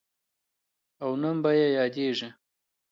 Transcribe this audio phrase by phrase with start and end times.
[1.03, 2.29] او نوم به یې یادیږي.